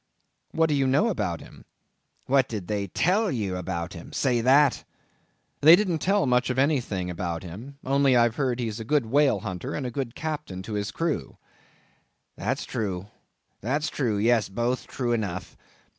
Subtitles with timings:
[0.49, 1.63] "What do you know about him?"
[2.25, 4.11] "What did they tell you about him?
[4.13, 4.83] Say that!"
[5.61, 9.05] "They didn't tell much of anything about him; only I've heard that he's a good
[9.05, 11.37] whale hunter, and a good captain to his crew."
[12.35, 13.09] "That's true,
[13.59, 15.55] that's true—yes, both true enough.